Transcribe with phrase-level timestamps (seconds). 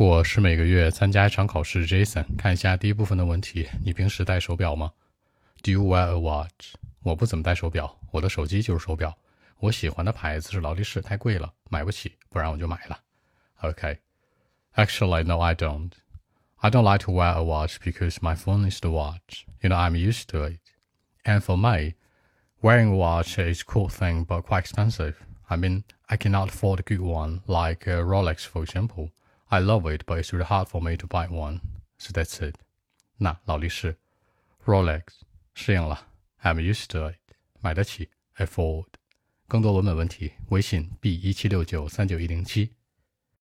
[0.00, 1.86] 我是每个月参加一场考试。
[1.86, 3.66] Jason，看一下第一部分的问题。
[3.82, 4.92] 你平时戴手表吗？
[5.62, 6.74] Do you wear a watch？
[7.02, 9.16] 我不怎么戴手表，我的手机就是手表。
[9.58, 13.00] 我喜欢的牌子是劳力士，太贵了，买不起，不然我就买了。
[13.62, 13.96] Okay.
[14.74, 15.92] Actually, no, I don't.
[16.56, 19.46] I don't like to wear a watch because my phone is the watch.
[19.62, 20.60] You know, I'm used to it.
[21.24, 21.94] And for me,
[22.60, 25.14] wearing a watch is a cool thing, but quite expensive.
[25.48, 29.10] I mean, I cannot afford a good one, like a Rolex, for example.
[29.50, 31.60] I love it, but it's really hard for me to buy one.
[31.98, 32.56] So that's it.
[33.18, 33.96] 那劳力士，
[34.64, 35.02] Rolex
[35.54, 36.08] 适应了，
[36.42, 37.18] I'm used to it，
[37.60, 38.86] 买得起，afford。
[39.48, 42.74] 更多文本问题，微信 b 一七六九三九一零七。